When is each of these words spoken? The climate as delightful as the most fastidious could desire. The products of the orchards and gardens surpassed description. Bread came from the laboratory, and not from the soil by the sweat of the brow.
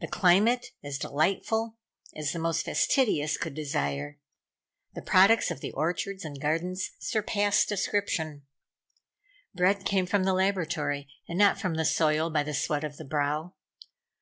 The 0.00 0.08
climate 0.08 0.70
as 0.82 0.96
delightful 0.96 1.76
as 2.16 2.32
the 2.32 2.38
most 2.38 2.64
fastidious 2.64 3.36
could 3.36 3.52
desire. 3.52 4.18
The 4.94 5.02
products 5.02 5.50
of 5.50 5.60
the 5.60 5.70
orchards 5.72 6.24
and 6.24 6.40
gardens 6.40 6.92
surpassed 6.98 7.68
description. 7.68 8.46
Bread 9.54 9.84
came 9.84 10.06
from 10.06 10.24
the 10.24 10.32
laboratory, 10.32 11.10
and 11.28 11.36
not 11.38 11.60
from 11.60 11.74
the 11.74 11.84
soil 11.84 12.30
by 12.30 12.42
the 12.42 12.54
sweat 12.54 12.84
of 12.84 12.96
the 12.96 13.04
brow. 13.04 13.52